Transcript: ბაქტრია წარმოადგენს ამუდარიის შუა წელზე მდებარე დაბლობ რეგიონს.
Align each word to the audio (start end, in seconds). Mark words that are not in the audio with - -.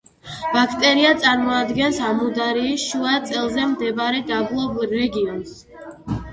ბაქტრია 0.53 1.11
წარმოადგენს 1.25 1.99
ამუდარიის 2.07 2.87
შუა 2.87 3.13
წელზე 3.29 3.69
მდებარე 3.77 4.25
დაბლობ 4.33 4.85
რეგიონს. 4.99 5.57